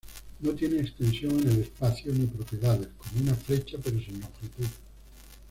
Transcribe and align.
No 0.39 0.53
tiene 0.55 0.79
extensión 0.81 1.39
en 1.41 1.47
el 1.49 1.59
espacio 1.59 2.11
ni 2.11 2.25
propiedades, 2.25 2.87
como 2.97 3.21
una 3.21 3.35
flecha 3.35 3.77
pero 3.83 3.99
sin 3.99 4.19
longitud. 4.19 4.65